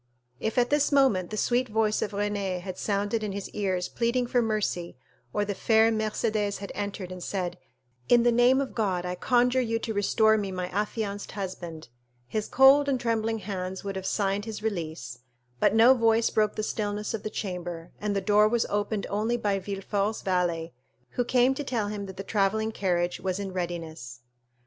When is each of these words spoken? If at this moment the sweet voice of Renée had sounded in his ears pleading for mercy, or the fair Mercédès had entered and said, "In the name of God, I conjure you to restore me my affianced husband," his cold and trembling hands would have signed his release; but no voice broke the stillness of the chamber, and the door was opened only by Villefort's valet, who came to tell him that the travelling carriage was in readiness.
If 0.39 0.57
at 0.57 0.71
this 0.71 0.91
moment 0.91 1.29
the 1.29 1.37
sweet 1.37 1.69
voice 1.69 2.01
of 2.01 2.09
Renée 2.09 2.59
had 2.59 2.79
sounded 2.79 3.21
in 3.23 3.33
his 3.33 3.49
ears 3.51 3.87
pleading 3.87 4.25
for 4.25 4.41
mercy, 4.41 4.97
or 5.31 5.45
the 5.45 5.53
fair 5.53 5.91
Mercédès 5.91 6.57
had 6.57 6.71
entered 6.73 7.11
and 7.11 7.21
said, 7.21 7.59
"In 8.09 8.23
the 8.23 8.31
name 8.31 8.59
of 8.61 8.73
God, 8.73 9.05
I 9.05 9.13
conjure 9.13 9.61
you 9.61 9.77
to 9.77 9.93
restore 9.93 10.39
me 10.39 10.51
my 10.51 10.69
affianced 10.69 11.33
husband," 11.33 11.89
his 12.27 12.47
cold 12.47 12.89
and 12.89 12.99
trembling 12.99 13.37
hands 13.37 13.83
would 13.83 13.95
have 13.95 14.07
signed 14.07 14.45
his 14.45 14.63
release; 14.63 15.19
but 15.59 15.75
no 15.75 15.93
voice 15.93 16.31
broke 16.31 16.55
the 16.55 16.63
stillness 16.63 17.13
of 17.13 17.21
the 17.21 17.29
chamber, 17.29 17.91
and 17.99 18.15
the 18.15 18.21
door 18.21 18.47
was 18.47 18.65
opened 18.71 19.05
only 19.07 19.37
by 19.37 19.59
Villefort's 19.59 20.23
valet, 20.23 20.73
who 21.11 21.23
came 21.23 21.53
to 21.53 21.63
tell 21.63 21.89
him 21.89 22.07
that 22.07 22.17
the 22.17 22.23
travelling 22.23 22.71
carriage 22.71 23.19
was 23.19 23.37
in 23.39 23.53
readiness. 23.53 24.21